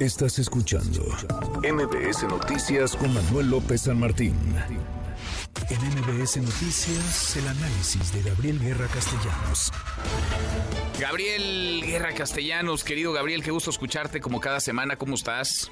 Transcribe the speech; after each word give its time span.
Estás 0.00 0.38
escuchando 0.38 1.04
MBS 1.62 2.22
Noticias 2.22 2.96
con 2.96 3.12
Manuel 3.12 3.50
López 3.50 3.82
San 3.82 4.00
Martín. 4.00 4.34
En 5.68 5.78
MBS 5.78 6.38
Noticias, 6.38 7.36
el 7.36 7.46
análisis 7.46 8.10
de 8.14 8.22
Gabriel 8.22 8.58
Guerra 8.60 8.86
Castellanos. 8.86 9.70
Gabriel 10.98 11.82
Guerra 11.84 12.14
Castellanos, 12.14 12.82
querido 12.82 13.12
Gabriel, 13.12 13.42
qué 13.42 13.50
gusto 13.50 13.68
escucharte 13.68 14.22
como 14.22 14.40
cada 14.40 14.60
semana. 14.60 14.96
¿Cómo 14.96 15.16
estás? 15.16 15.70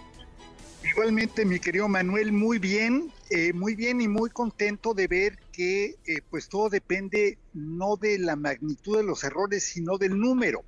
Igualmente, 0.84 1.46
mi 1.46 1.58
querido 1.58 1.88
Manuel, 1.88 2.30
muy 2.30 2.58
bien, 2.58 3.10
eh, 3.30 3.54
muy 3.54 3.76
bien 3.76 4.02
y 4.02 4.08
muy 4.08 4.28
contento 4.28 4.92
de 4.92 5.06
ver 5.06 5.38
que 5.52 5.96
eh, 6.06 6.20
pues 6.28 6.50
todo 6.50 6.68
depende 6.68 7.38
no 7.54 7.96
de 7.96 8.18
la 8.18 8.36
magnitud 8.36 8.98
de 8.98 9.04
los 9.04 9.24
errores, 9.24 9.64
sino 9.64 9.96
del 9.96 10.18
número. 10.18 10.64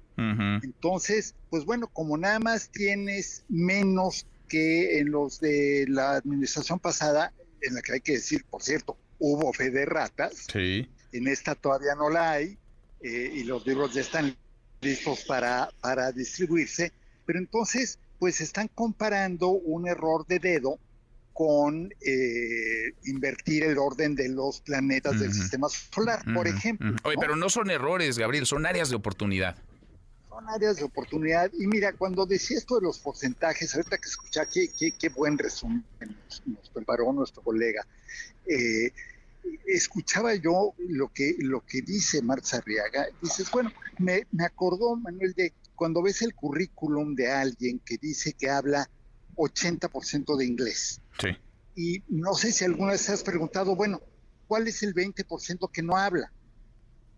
Entonces, 0.62 1.34
pues 1.48 1.64
bueno, 1.64 1.88
como 1.88 2.18
nada 2.18 2.38
más 2.38 2.70
tienes 2.70 3.44
menos 3.48 4.26
que 4.48 4.98
en 4.98 5.10
los 5.10 5.40
de 5.40 5.86
la 5.88 6.16
administración 6.16 6.78
pasada, 6.78 7.32
en 7.62 7.74
la 7.74 7.82
que 7.82 7.94
hay 7.94 8.00
que 8.00 8.12
decir, 8.12 8.44
por 8.50 8.62
cierto, 8.62 8.98
hubo 9.18 9.52
fe 9.52 9.70
de 9.70 9.86
ratas, 9.86 10.46
en 10.54 11.28
esta 11.28 11.54
todavía 11.54 11.94
no 11.94 12.10
la 12.10 12.32
hay, 12.32 12.58
eh, 13.02 13.32
y 13.34 13.44
los 13.44 13.66
libros 13.66 13.94
ya 13.94 14.02
están 14.02 14.36
listos 14.80 15.24
para, 15.26 15.70
para 15.80 16.12
distribuirse, 16.12 16.92
pero 17.24 17.38
entonces, 17.38 17.98
pues 18.18 18.40
están 18.40 18.68
comparando 18.68 19.48
un 19.48 19.88
error 19.88 20.26
de 20.26 20.38
dedo 20.38 20.78
con 21.32 21.90
eh, 22.04 22.92
invertir 23.04 23.62
el 23.62 23.78
orden 23.78 24.14
de 24.14 24.28
los 24.28 24.60
planetas 24.60 25.20
del 25.20 25.32
sistema 25.32 25.68
solar, 25.68 26.22
por 26.34 26.46
ejemplo. 26.46 26.94
Oye, 27.04 27.16
pero 27.18 27.36
no 27.36 27.48
son 27.48 27.70
errores, 27.70 28.18
Gabriel, 28.18 28.44
son 28.44 28.66
áreas 28.66 28.90
de 28.90 28.96
oportunidad 28.96 29.56
áreas 30.48 30.76
de 30.76 30.84
oportunidad. 30.84 31.50
Y 31.58 31.66
mira, 31.66 31.92
cuando 31.92 32.26
decía 32.26 32.58
esto 32.58 32.76
de 32.76 32.82
los 32.82 32.98
porcentajes, 32.98 33.74
ahorita 33.74 33.98
que 33.98 34.08
escuché, 34.08 34.40
qué, 34.52 34.92
qué, 34.92 35.08
buen 35.08 35.38
resumen 35.38 35.84
nos, 36.46 36.70
preparó 36.70 37.12
nuestro 37.12 37.42
colega. 37.42 37.86
Eh, 38.46 38.92
escuchaba 39.66 40.34
yo 40.34 40.74
lo 40.78 41.08
que, 41.12 41.36
lo 41.38 41.64
que 41.64 41.82
dice 41.82 42.22
Marta 42.22 42.58
Arriaga. 42.58 43.06
Dices, 43.20 43.50
bueno, 43.50 43.72
me, 43.98 44.26
me 44.32 44.44
acordó, 44.44 44.96
Manuel, 44.96 45.32
de 45.34 45.52
cuando 45.74 46.02
ves 46.02 46.22
el 46.22 46.34
currículum 46.34 47.14
de 47.14 47.30
alguien 47.30 47.78
que 47.78 47.96
dice 47.96 48.34
que 48.34 48.50
habla 48.50 48.88
80% 49.36 50.36
de 50.36 50.44
inglés. 50.44 51.00
Sí. 51.18 51.28
Y 51.74 52.02
no 52.08 52.34
sé 52.34 52.52
si 52.52 52.64
alguna 52.64 52.92
vez 52.92 53.08
has 53.08 53.22
preguntado, 53.22 53.74
bueno, 53.74 54.00
¿cuál 54.46 54.68
es 54.68 54.82
el 54.82 54.94
20% 54.94 55.70
que 55.70 55.82
no 55.82 55.96
habla? 55.96 56.32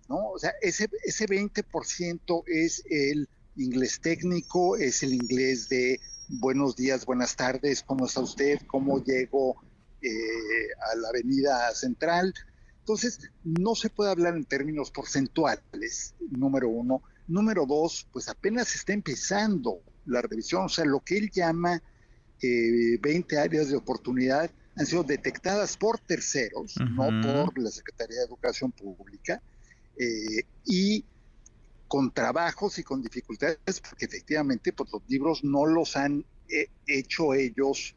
¿No? 0.09 0.31
O 0.31 0.39
sea, 0.39 0.53
ese, 0.61 0.89
ese 1.05 1.27
20% 1.27 2.45
es 2.47 2.83
el 2.91 3.29
inglés 3.57 4.01
técnico, 4.01 4.77
es 4.77 5.03
el 5.03 5.15
inglés 5.15 5.69
de 5.69 6.01
buenos 6.29 6.77
días, 6.77 7.05
buenas 7.05 7.37
tardes, 7.37 7.83
¿cómo 7.83 8.07
está 8.07 8.21
usted? 8.21 8.61
¿Cómo 8.67 9.03
llego 9.03 9.57
eh, 10.01 10.09
a 10.93 10.97
la 10.97 11.09
avenida 11.09 11.75
central? 11.75 12.33
Entonces, 12.79 13.31
no 13.45 13.75
se 13.75 13.91
puede 13.91 14.11
hablar 14.11 14.37
en 14.37 14.45
términos 14.45 14.91
porcentuales, 14.91 16.15
número 16.31 16.69
uno. 16.69 17.03
Número 17.29 17.65
dos, 17.67 18.09
pues 18.13 18.29
apenas 18.29 18.75
está 18.75 18.93
empezando 18.93 19.81
la 20.07 20.21
revisión, 20.21 20.65
o 20.65 20.69
sea, 20.69 20.85
lo 20.85 21.01
que 21.01 21.17
él 21.17 21.31
llama 21.31 21.81
20 22.43 23.35
eh, 23.35 23.39
áreas 23.39 23.69
de 23.69 23.77
oportunidad 23.77 24.51
han 24.75 24.87
sido 24.87 25.05
detectadas 25.05 25.77
por 25.77 26.01
terceros, 26.01 26.75
no 26.77 27.09
por 27.23 27.59
la 27.59 27.71
Secretaría 27.71 28.19
de 28.19 28.25
Educación 28.25 28.73
Pública, 28.73 29.41
eh, 29.99 30.45
y 30.65 31.05
con 31.89 32.13
trabajos 32.13 32.79
y 32.79 32.83
con 32.83 33.03
dificultades, 33.03 33.81
porque 33.81 34.07
efectivamente 34.07 34.73
pues, 34.73 34.91
los 34.93 35.03
libros 35.09 35.45
no 35.45 35.67
los 35.67 35.97
han 35.97 36.25
eh, 36.49 36.69
hecho 36.87 37.35
ellos, 37.35 37.95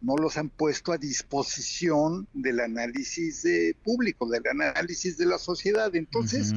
no 0.00 0.16
los 0.16 0.36
han 0.36 0.50
puesto 0.50 0.92
a 0.92 0.98
disposición 0.98 2.28
del 2.32 2.60
análisis 2.60 3.44
público, 3.82 4.28
del 4.28 4.42
análisis 4.46 5.16
de 5.16 5.26
la 5.26 5.38
sociedad. 5.38 5.94
Entonces, 5.96 6.52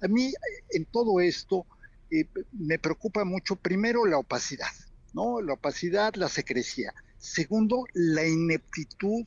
a 0.00 0.08
mí 0.08 0.32
en 0.70 0.84
todo 0.86 1.20
esto 1.20 1.66
eh, 2.10 2.26
me 2.52 2.78
preocupa 2.78 3.24
mucho, 3.24 3.56
primero, 3.56 4.04
la 4.04 4.18
opacidad, 4.18 4.72
¿no? 5.12 5.40
La 5.40 5.54
opacidad, 5.54 6.14
la 6.16 6.28
secrecía. 6.28 6.92
Segundo, 7.18 7.84
la 7.92 8.26
ineptitud 8.26 9.24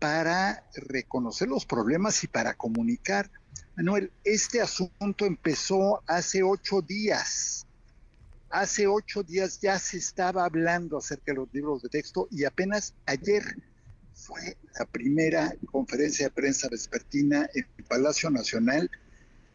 para 0.00 0.68
reconocer 0.74 1.48
los 1.48 1.64
problemas 1.64 2.24
y 2.24 2.26
para 2.26 2.54
comunicar. 2.54 3.30
Manuel, 3.76 4.12
este 4.22 4.60
asunto 4.60 5.24
empezó 5.24 6.02
hace 6.06 6.42
ocho 6.42 6.82
días. 6.82 7.66
Hace 8.50 8.86
ocho 8.86 9.22
días 9.22 9.60
ya 9.60 9.78
se 9.78 9.96
estaba 9.96 10.44
hablando 10.44 10.98
acerca 10.98 11.32
de 11.32 11.38
los 11.38 11.54
libros 11.54 11.82
de 11.82 11.88
texto 11.88 12.28
y 12.30 12.44
apenas 12.44 12.94
ayer 13.06 13.42
fue 14.12 14.58
la 14.78 14.84
primera 14.84 15.54
conferencia 15.70 16.26
de 16.26 16.32
prensa 16.32 16.68
vespertina 16.68 17.48
en 17.54 17.66
el 17.78 17.84
Palacio 17.84 18.28
Nacional 18.30 18.90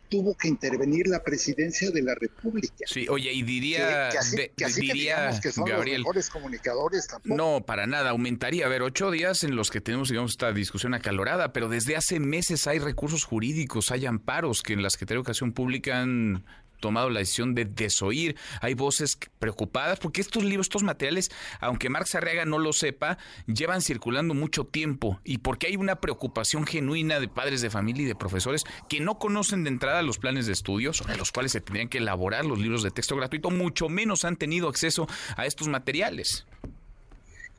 tuvo 0.10 0.36
que 0.36 0.48
intervenir 0.48 1.08
la 1.08 1.24
presidencia 1.24 1.92
de 1.92 2.02
la 2.02 2.16
República. 2.16 2.86
Sí, 2.86 3.08
oye, 3.10 3.32
y 3.34 3.44
diría, 3.44 4.10
que, 4.56 4.66
diría 4.68 5.40
que, 5.42 5.52
son 5.52 5.70
los 5.70 5.86
mejores 5.86 6.30
comunicadores 6.30 7.08
tampoco. 7.08 7.36
No, 7.36 7.66
para 7.66 7.88
nada, 7.88 8.12
aumentaría. 8.12 8.66
A 8.66 8.70
ver, 8.70 8.82
ocho 8.82 9.12
días 9.12 9.44
en 9.44 9.56
los 9.56 9.70
que 9.70 9.82
tenemos, 9.82 10.10
digamos, 10.10 10.32
esta 10.32 10.52
discusión 10.52 10.94
acalorada, 10.94 11.54
pero 11.54 11.70
desde 11.70 11.96
hace 11.96 12.20
meses 12.20 12.68
hay 12.68 12.80
recursos 12.80 13.24
jurídicos, 13.24 13.92
hay 13.92 14.06
amparos 14.06 14.64
que 14.64 14.74
en 14.74 14.84
la 14.84 14.90
Secretaría 14.90 15.18
de 15.18 15.22
Educación 15.22 15.54
Pública 15.54 16.02
han 16.02 16.46
tomado 16.80 17.10
la 17.10 17.20
decisión 17.20 17.56
de 17.56 17.66
desoír. 17.66 18.36
Hay 18.62 18.74
voces 18.74 19.18
preocupadas 19.40 20.00
porque 20.00 20.22
estos 20.22 20.44
libros, 20.44 20.68
estos 20.68 20.84
materiales, 20.84 21.32
aunque 21.60 21.90
Marx 21.90 22.16
Arriaga 22.16 22.46
no 22.46 22.60
lo 22.60 22.74
sepa, 22.74 23.18
llevan 23.46 23.82
circulando 23.82 24.34
mucho 24.34 24.66
tiempo 24.66 25.20
y 25.24 25.40
porque 25.40 25.68
hay 25.68 25.76
una 25.76 26.00
preocupación 26.00 26.66
genuina 26.66 27.20
de 27.20 27.28
padres 27.28 27.62
de 27.62 27.70
familia 27.70 28.04
y 28.04 28.08
de 28.08 28.16
profesores 28.16 28.64
que 28.90 29.00
no 29.00 29.18
conocen 29.18 29.64
de 29.64 29.70
entrada 29.70 30.02
los 30.02 30.18
planes 30.18 30.46
de 30.46 30.54
estudios 30.54 30.98
sobre 30.98 31.18
los 31.18 31.32
cuales 31.32 31.52
se 31.52 31.62
tendrían 31.62 31.90
que 31.90 31.98
elaborar 32.00 32.46
los 32.46 32.60
libros 32.60 32.84
de 32.84 32.92
texto 32.92 33.16
gratuito, 33.16 33.50
mucho 33.50 33.90
menos 33.90 34.26
han 34.26 34.36
tenido 34.36 34.70
acceso 34.70 35.08
a 35.36 35.46
estos 35.46 35.68
materiales. 35.68 36.46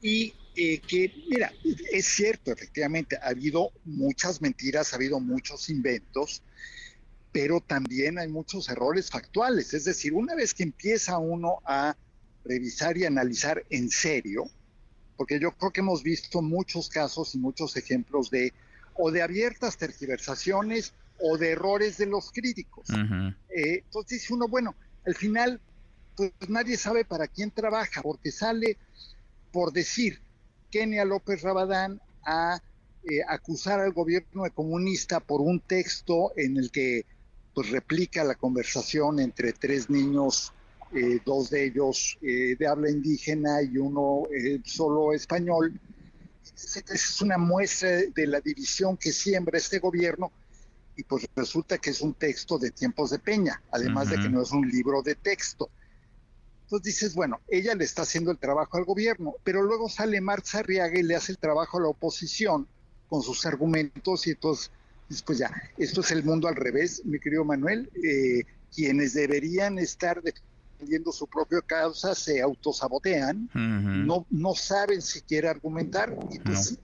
Y 0.00 0.34
eh, 0.56 0.80
que, 0.80 1.12
mira, 1.28 1.52
es 1.92 2.06
cierto, 2.06 2.52
efectivamente, 2.52 3.16
ha 3.22 3.28
habido 3.28 3.70
muchas 3.84 4.40
mentiras, 4.40 4.92
ha 4.92 4.96
habido 4.96 5.20
muchos 5.20 5.68
inventos, 5.70 6.42
pero 7.32 7.60
también 7.60 8.18
hay 8.18 8.28
muchos 8.28 8.68
errores 8.68 9.10
factuales. 9.10 9.74
Es 9.74 9.84
decir, 9.84 10.14
una 10.14 10.34
vez 10.34 10.54
que 10.54 10.62
empieza 10.62 11.18
uno 11.18 11.58
a 11.64 11.96
revisar 12.44 12.96
y 12.96 13.04
analizar 13.04 13.64
en 13.70 13.90
serio, 13.90 14.44
porque 15.16 15.38
yo 15.38 15.52
creo 15.52 15.72
que 15.72 15.80
hemos 15.80 16.02
visto 16.02 16.42
muchos 16.42 16.88
casos 16.88 17.34
y 17.34 17.38
muchos 17.38 17.76
ejemplos 17.76 18.30
de 18.30 18.52
o 18.94 19.10
de 19.10 19.22
abiertas 19.22 19.76
tergiversaciones 19.76 20.92
o 21.20 21.36
de 21.38 21.50
errores 21.50 21.98
de 21.98 22.06
los 22.06 22.32
críticos. 22.32 22.88
Eh, 23.48 23.82
entonces 23.84 24.20
dice 24.20 24.34
uno, 24.34 24.48
bueno, 24.48 24.74
al 25.06 25.14
final, 25.14 25.60
pues 26.16 26.32
nadie 26.48 26.76
sabe 26.76 27.04
para 27.04 27.26
quién 27.26 27.50
trabaja, 27.50 28.02
porque 28.02 28.30
sale, 28.30 28.76
por 29.52 29.72
decir, 29.72 30.20
Kenia 30.70 31.04
López 31.04 31.42
Rabadán 31.42 32.00
a 32.24 32.60
eh, 33.04 33.20
acusar 33.28 33.80
al 33.80 33.92
gobierno 33.92 34.44
de 34.44 34.50
comunista 34.50 35.20
por 35.20 35.40
un 35.40 35.60
texto 35.60 36.32
en 36.36 36.56
el 36.56 36.70
que 36.70 37.06
pues 37.54 37.70
replica 37.70 38.24
la 38.24 38.34
conversación 38.34 39.20
entre 39.20 39.52
tres 39.52 39.90
niños, 39.90 40.52
eh, 40.94 41.20
dos 41.24 41.50
de 41.50 41.66
ellos 41.66 42.18
eh, 42.22 42.56
de 42.58 42.66
habla 42.66 42.90
indígena 42.90 43.62
y 43.62 43.76
uno 43.78 44.22
eh, 44.34 44.60
solo 44.64 45.12
español. 45.12 45.78
Es 46.54 47.20
una 47.20 47.38
muestra 47.38 47.90
de 48.14 48.26
la 48.26 48.40
división 48.40 48.96
que 48.96 49.12
siembra 49.12 49.58
este 49.58 49.78
gobierno 49.78 50.32
y 50.96 51.04
pues 51.04 51.28
resulta 51.36 51.78
que 51.78 51.90
es 51.90 52.00
un 52.00 52.14
texto 52.14 52.58
de 52.58 52.72
tiempos 52.72 53.10
de 53.10 53.20
Peña, 53.20 53.62
además 53.70 54.10
de 54.10 54.16
que 54.16 54.28
no 54.28 54.42
es 54.42 54.50
un 54.50 54.68
libro 54.68 55.00
de 55.02 55.14
texto. 55.14 55.70
Entonces 56.62 56.84
dices, 56.84 57.14
bueno, 57.14 57.40
ella 57.48 57.74
le 57.74 57.84
está 57.84 58.02
haciendo 58.02 58.32
el 58.32 58.38
trabajo 58.38 58.76
al 58.76 58.84
gobierno, 58.84 59.34
pero 59.44 59.62
luego 59.62 59.88
sale 59.88 60.20
Marta 60.20 60.58
Arriaga 60.58 60.98
y 60.98 61.04
le 61.04 61.14
hace 61.14 61.32
el 61.32 61.38
trabajo 61.38 61.78
a 61.78 61.82
la 61.82 61.88
oposición 61.88 62.66
con 63.08 63.22
sus 63.22 63.46
argumentos 63.46 64.26
y 64.26 64.30
entonces 64.30 64.70
pues 65.24 65.38
ya, 65.38 65.50
esto 65.76 66.00
es 66.02 66.10
el 66.10 66.24
mundo 66.24 66.48
al 66.48 66.56
revés, 66.56 67.02
mi 67.04 67.18
querido 67.18 67.44
Manuel. 67.44 67.90
Eh, 68.02 68.44
quienes 68.74 69.14
deberían 69.14 69.78
estar 69.78 70.22
defendiendo 70.22 71.12
su 71.12 71.26
propia 71.26 71.60
causa 71.62 72.14
se 72.14 72.40
autosabotean, 72.40 73.48
no, 73.54 74.26
no 74.30 74.54
saben 74.54 75.02
siquiera 75.02 75.50
argumentar. 75.50 76.14
Y 76.30 76.38
pues, 76.38 76.78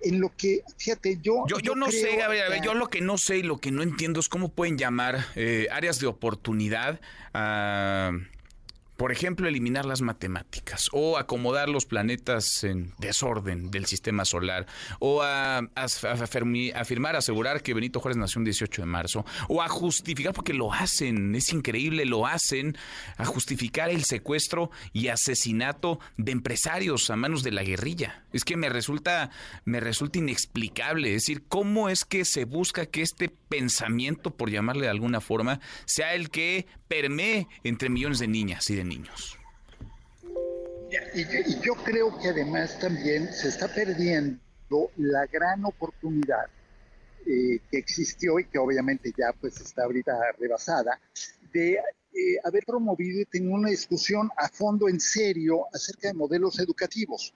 en 0.00 0.20
lo 0.20 0.34
que, 0.36 0.62
fíjate, 0.76 1.18
yo... 1.22 1.44
Yo, 1.46 1.74
no 1.74 1.90
sé, 1.90 2.22
a 2.22 2.28
ver, 2.28 2.44
a 2.44 2.48
ver, 2.48 2.62
yo 2.62 2.74
lo 2.74 2.88
que 2.88 3.00
no 3.00 3.18
sé 3.18 3.38
y 3.38 3.42
lo 3.42 3.58
que 3.58 3.70
no 3.70 3.82
entiendo 3.82 4.20
es 4.20 4.28
cómo 4.28 4.48
pueden 4.48 4.78
llamar 4.78 5.26
eh, 5.34 5.66
áreas 5.70 5.98
de 5.98 6.06
oportunidad 6.06 7.00
a 7.34 8.12
Por 8.98 9.12
ejemplo, 9.12 9.46
eliminar 9.46 9.86
las 9.86 10.02
matemáticas 10.02 10.88
o 10.90 11.18
acomodar 11.18 11.68
los 11.68 11.86
planetas 11.86 12.64
en 12.64 12.92
desorden 12.98 13.70
del 13.70 13.86
sistema 13.86 14.24
solar 14.24 14.66
o 14.98 15.22
a, 15.22 15.58
afirmar, 16.74 17.14
asegurar 17.14 17.62
que 17.62 17.74
Benito 17.74 18.00
Juárez 18.00 18.16
nació 18.16 18.40
un 18.40 18.44
18 18.46 18.82
de 18.82 18.86
marzo 18.86 19.24
o 19.46 19.62
a 19.62 19.68
justificar, 19.68 20.32
porque 20.32 20.52
lo 20.52 20.72
hacen, 20.72 21.32
es 21.36 21.52
increíble, 21.52 22.06
lo 22.06 22.26
hacen, 22.26 22.76
a 23.18 23.24
justificar 23.24 23.88
el 23.88 24.02
secuestro 24.02 24.72
y 24.92 25.06
asesinato 25.06 26.00
de 26.16 26.32
empresarios 26.32 27.08
a 27.10 27.14
manos 27.14 27.44
de 27.44 27.52
la 27.52 27.62
guerrilla. 27.62 28.24
Es 28.32 28.44
que 28.44 28.56
me 28.56 28.68
resulta, 28.68 29.30
me 29.64 29.78
resulta 29.78 30.18
inexplicable, 30.18 31.14
es 31.14 31.22
decir, 31.22 31.44
cómo 31.48 31.88
es 31.88 32.04
que 32.04 32.24
se 32.24 32.46
busca 32.46 32.86
que 32.86 33.02
este 33.02 33.28
pensamiento, 33.28 34.36
por 34.36 34.50
llamarle 34.50 34.86
de 34.86 34.90
alguna 34.90 35.20
forma, 35.20 35.60
sea 35.84 36.14
el 36.14 36.30
que 36.30 36.66
permee 36.88 37.46
entre 37.62 37.90
millones 37.90 38.18
de 38.18 38.26
niñas 38.26 38.68
y 38.70 38.74
de 38.74 38.87
niños. 38.88 39.38
Y, 41.14 41.60
yo 41.60 41.74
creo 41.84 42.18
que 42.18 42.28
además 42.28 42.78
también 42.78 43.32
se 43.32 43.48
está 43.48 43.68
perdiendo 43.68 44.90
la 44.96 45.26
gran 45.26 45.64
oportunidad 45.64 46.46
eh, 47.26 47.60
que 47.70 47.78
existió 47.78 48.38
y 48.38 48.44
que 48.44 48.58
obviamente 48.58 49.12
ya 49.16 49.32
pues 49.38 49.60
está 49.60 49.84
ahorita 49.84 50.12
rebasada, 50.38 50.98
de 51.52 51.72
eh, 51.74 52.38
haber 52.44 52.64
promovido 52.64 53.20
y 53.20 53.24
tener 53.26 53.52
una 53.52 53.68
discusión 53.68 54.30
a 54.36 54.48
fondo 54.48 54.88
en 54.88 54.98
serio 54.98 55.66
acerca 55.74 56.08
de 56.08 56.14
modelos 56.14 56.58
educativos. 56.58 57.34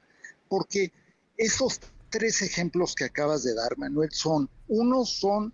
Porque 0.48 0.92
esos 1.36 1.80
tres 2.08 2.42
ejemplos 2.42 2.94
que 2.94 3.04
acabas 3.04 3.42
de 3.42 3.54
dar, 3.54 3.76
Manuel, 3.76 4.10
son, 4.12 4.48
unos 4.68 5.18
son 5.18 5.52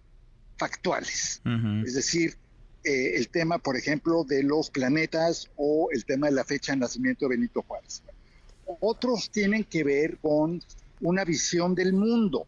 factuales, 0.56 1.41
es 1.85 1.94
decir, 1.94 2.37
eh, 2.85 3.17
el 3.17 3.29
tema, 3.29 3.59
por 3.59 3.77
ejemplo, 3.77 4.25
de 4.25 4.43
los 4.43 4.71
planetas 4.71 5.51
o 5.57 5.89
el 5.93 6.05
tema 6.05 6.29
de 6.29 6.35
la 6.35 6.45
fecha 6.45 6.73
de 6.73 6.79
nacimiento 6.79 7.27
de 7.27 7.37
Benito 7.37 7.63
Juárez. 7.63 8.03
Otros 8.81 9.31
tienen 9.31 9.65
que 9.65 9.83
ver 9.83 10.19
con 10.19 10.63
una 11.01 11.25
visión 11.25 11.75
del 11.75 11.93
mundo, 11.93 12.47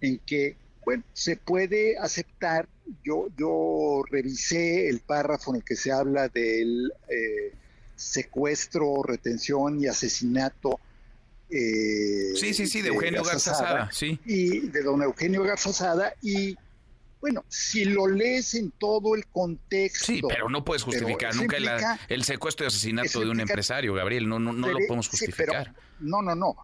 en 0.00 0.18
que, 0.26 0.56
bueno, 0.84 1.04
se 1.12 1.36
puede 1.36 1.98
aceptar, 1.98 2.68
yo, 3.04 3.28
yo 3.36 4.02
revisé 4.10 4.88
el 4.88 5.00
párrafo 5.00 5.50
en 5.50 5.56
el 5.56 5.64
que 5.64 5.76
se 5.76 5.92
habla 5.92 6.28
del 6.28 6.92
eh, 7.08 7.52
secuestro, 7.96 9.02
retención 9.02 9.80
y 9.80 9.86
asesinato. 9.86 10.80
Eh, 11.50 12.32
sí, 12.34 12.54
sí, 12.54 12.66
sí, 12.66 12.82
de 12.82 12.88
Eugenio 12.88 13.22
Garzazada, 13.22 13.90
sí. 13.92 14.18
Y 14.24 14.60
de 14.68 14.82
don 14.82 15.02
Eugenio 15.02 15.42
Garzazada, 15.42 16.14
y 16.22 16.56
bueno, 17.22 17.44
si 17.48 17.84
lo 17.84 18.08
lees 18.08 18.54
en 18.54 18.72
todo 18.72 19.14
el 19.14 19.26
contexto. 19.28 20.06
Sí, 20.06 20.20
pero 20.28 20.48
no 20.48 20.64
puedes 20.64 20.82
justificar 20.82 21.32
nunca 21.36 21.56
el 22.08 22.24
secuestro 22.24 22.66
y 22.66 22.66
asesinato 22.66 23.20
de 23.20 23.30
un 23.30 23.38
empresario, 23.38 23.94
Gabriel. 23.94 24.28
No, 24.28 24.40
no, 24.40 24.52
no 24.52 24.66
lo 24.66 24.78
podemos 24.88 25.08
justificar. 25.08 25.72
no, 26.00 26.20
no, 26.20 26.34
no. 26.34 26.56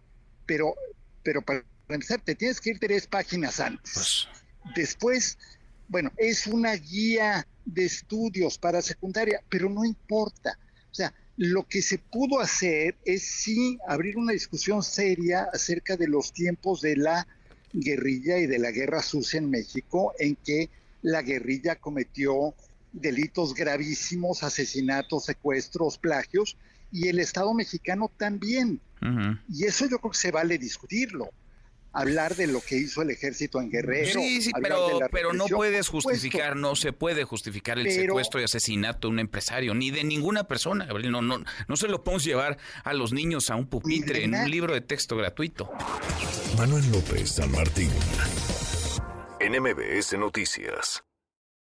Pero, 0.45 0.75
pero 1.23 1.41
para 1.41 1.63
empezar, 1.87 2.19
te 2.19 2.35
tienes 2.35 2.59
que 2.59 2.71
ir 2.71 2.79
tres 2.79 3.07
páginas 3.07 3.61
antes. 3.61 3.93
Pues. 3.93 4.27
Después, 4.75 5.37
bueno, 5.87 6.11
es 6.17 6.45
una 6.45 6.73
guía 6.73 7.47
de 7.63 7.85
estudios 7.85 8.57
para 8.57 8.81
secundaria, 8.81 9.41
pero 9.47 9.69
no 9.69 9.85
importa. 9.85 10.59
O 10.91 10.93
sea, 10.93 11.13
lo 11.37 11.65
que 11.69 11.81
se 11.81 11.99
pudo 11.99 12.41
hacer 12.41 12.97
es 13.05 13.23
sí 13.23 13.79
abrir 13.87 14.17
una 14.17 14.33
discusión 14.33 14.83
seria 14.83 15.47
acerca 15.53 15.95
de 15.95 16.09
los 16.09 16.33
tiempos 16.33 16.81
de 16.81 16.97
la 16.97 17.25
guerrilla 17.73 18.37
y 18.37 18.47
de 18.47 18.59
la 18.59 18.71
guerra 18.71 19.01
sucia 19.01 19.37
en 19.37 19.49
México, 19.49 20.13
en 20.19 20.35
que 20.35 20.69
la 21.01 21.21
guerrilla 21.21 21.75
cometió 21.75 22.53
delitos 22.91 23.53
gravísimos, 23.53 24.43
asesinatos, 24.43 25.25
secuestros, 25.25 25.97
plagios, 25.97 26.57
y 26.91 27.07
el 27.07 27.19
Estado 27.19 27.53
mexicano 27.53 28.11
también. 28.17 28.81
Y 29.47 29.65
eso 29.65 29.85
yo 29.85 29.99
creo 29.99 30.11
que 30.11 30.17
se 30.17 30.31
vale 30.31 30.57
discutirlo. 30.57 31.29
Hablar 31.91 32.35
de 32.35 32.47
lo 32.47 32.61
que 32.61 32.77
hizo 32.77 33.01
el 33.01 33.09
ejército 33.09 33.59
en 33.59 33.71
Guerrero. 33.71 34.19
Sí, 34.19 34.41
sí, 34.41 34.51
pero, 34.61 34.99
pero 35.11 35.33
no 35.33 35.47
puedes 35.47 35.87
justificar, 35.87 36.55
no 36.55 36.75
se 36.75 36.93
puede 36.93 37.23
justificar 37.23 37.79
el 37.79 37.91
secuestro 37.91 38.39
y 38.39 38.43
asesinato 38.43 39.07
de 39.07 39.13
un 39.13 39.19
empresario, 39.19 39.73
ni 39.73 39.89
de 39.91 40.03
ninguna 40.03 40.45
persona. 40.45 40.85
No, 40.85 41.21
no, 41.21 41.43
no 41.67 41.75
se 41.77 41.87
lo 41.87 42.03
podemos 42.03 42.23
llevar 42.23 42.57
a 42.83 42.93
los 42.93 43.11
niños 43.11 43.49
a 43.49 43.55
un 43.55 43.67
pupitre 43.67 44.23
en 44.23 44.35
un 44.35 44.49
libro 44.49 44.73
de 44.73 44.81
texto 44.81 45.15
gratuito. 45.15 45.71
Manuel 46.57 46.91
López 46.91 47.31
San 47.31 47.51
Martín. 47.51 47.91
NMBS 49.39 50.17
Noticias. 50.17 51.03